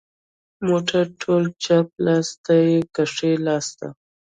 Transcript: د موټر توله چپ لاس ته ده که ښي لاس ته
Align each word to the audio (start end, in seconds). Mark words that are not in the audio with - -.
د 0.57 0.59
موټر 0.67 1.05
توله 1.19 1.49
چپ 1.63 1.87
لاس 2.05 2.27
ته 2.43 2.53
ده 2.65 2.79
که 2.93 3.03
ښي 3.13 3.31
لاس 3.45 3.67
ته 3.79 3.87